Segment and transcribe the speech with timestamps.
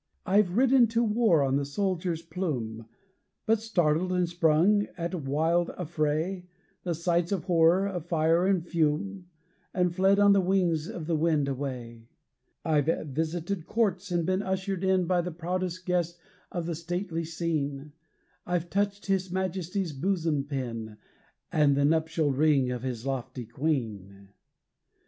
[0.25, 2.87] I've ridden to war on the soldier's plume;
[3.45, 6.47] But startled and sprung, at the wild affray,
[6.81, 9.27] The sights of horror of fire and fume;
[9.75, 12.07] And fled on the wings of the wind away.
[12.65, 16.17] I've visited courts, and been ushered in By the proudest guest
[16.51, 17.91] of the stately scene;
[18.43, 20.97] I've touched his majesty's bosom pin,
[21.51, 24.29] And the nuptial ring of his lofty queen.